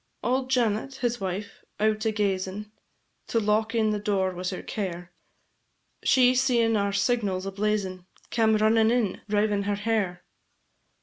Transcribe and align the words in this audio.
Auld 0.23 0.49
Janet, 0.49 0.95
his 0.95 1.21
wife, 1.21 1.63
out 1.79 2.05
a 2.05 2.11
gazin', 2.11 2.71
To 3.27 3.39
lock 3.39 3.75
in 3.75 3.91
the 3.91 3.99
door 3.99 4.33
was 4.33 4.49
her 4.49 4.63
care; 4.63 5.11
She 6.03 6.33
seein' 6.33 6.75
our 6.75 6.91
signals 6.91 7.45
a 7.45 7.51
blazin', 7.51 8.07
Came 8.31 8.57
runnin' 8.57 8.89
in, 8.89 9.21
rivin' 9.29 9.61
her 9.65 9.75
hair. 9.75 10.23